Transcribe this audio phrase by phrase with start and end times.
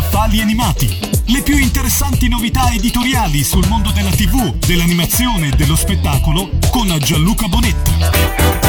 [0.00, 0.98] Scaffali animati.
[1.26, 7.46] Le più interessanti novità editoriali sul mondo della TV, dell'animazione e dello spettacolo con Gianluca
[7.48, 8.59] Bonetta.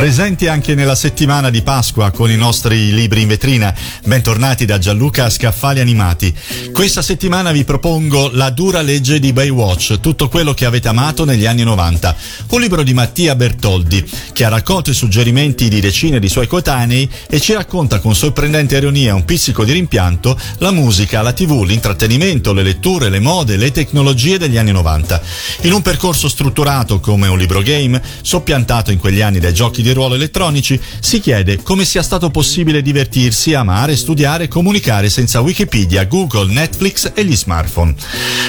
[0.00, 3.74] Presenti anche nella settimana di Pasqua con i nostri libri in vetrina.
[4.06, 6.34] Bentornati da Gianluca Scaffali Animati.
[6.72, 11.44] Questa settimana vi propongo La dura legge di Baywatch, tutto quello che avete amato negli
[11.44, 12.16] anni 90.
[12.48, 14.02] Un libro di Mattia Bertoldi
[14.32, 18.78] che ha raccolto i suggerimenti di decine di suoi coetanei e ci racconta con sorprendente
[18.78, 23.58] ironia e un pizzico di rimpianto la musica, la tv, l'intrattenimento, le letture, le mode,
[23.58, 25.20] le tecnologie degli anni 90.
[25.64, 29.88] In un percorso strutturato come un libro game, soppiantato in quegli anni dai giochi di
[29.94, 36.04] ruolo elettronici, si chiede come sia stato possibile divertirsi, amare, studiare e comunicare senza Wikipedia,
[36.04, 37.94] Google, Netflix e gli smartphone.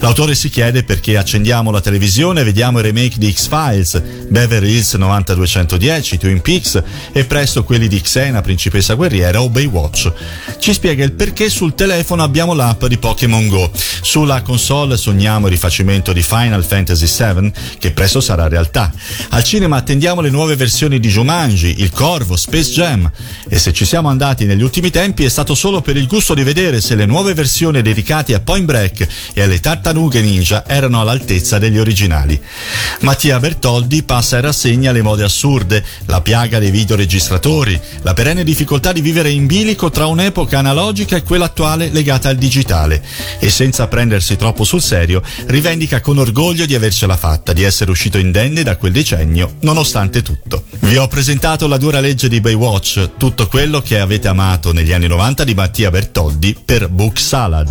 [0.00, 4.94] L'autore si chiede perché accendiamo la televisione e vediamo i remake di X-Files, Beverly Hills
[4.94, 10.12] 9210, Twin Peaks e presto quelli di Xena, Principessa Guerriera o Baywatch.
[10.58, 13.70] Ci spiega il perché sul telefono abbiamo l'app di Pokémon Go.
[13.74, 18.92] Sulla console sogniamo il rifacimento di Final Fantasy VII, che presto sarà realtà.
[19.30, 23.10] Al cinema attendiamo le nuove versioni di Jumanji, Il Corvo, Space Jam.
[23.48, 26.42] E se ci siamo andati negli ultimi tempi è stato solo per il gusto di
[26.42, 31.58] vedere se le nuove versioni dedicate a Point Break e alle tartarughe ninja erano all'altezza
[31.58, 32.38] degli originali.
[33.00, 38.92] Mattia Bertoldi passa in rassegna le mode assurde, la piaga dei videoregistratori, la perenne difficoltà
[38.92, 43.02] di vivere in bilico tra un'epoca analogica e quella attuale legata al digitale
[43.38, 48.18] e senza prendersi troppo sul serio rivendica con orgoglio di avercela fatta, di essere uscito
[48.18, 50.63] indenne da quel decennio nonostante tutto.
[50.84, 55.06] Vi ho presentato la dura legge di Baywatch, tutto quello che avete amato negli anni
[55.06, 57.70] 90 di Mattia Bertoldi per Book Salad.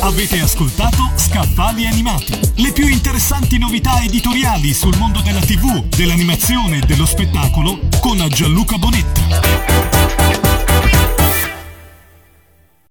[0.00, 6.86] Avete ascoltato Scaffali Animati, le più interessanti novità editoriali sul mondo della TV, dell'animazione e
[6.86, 9.65] dello spettacolo con Gianluca Bonetta.